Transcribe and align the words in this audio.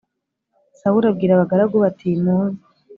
Sawuli 0.79 1.05
abwira 1.07 1.31
abagaragu 1.33 1.75
be 1.81 1.85
ati 1.91 2.07
muze 2.23 2.61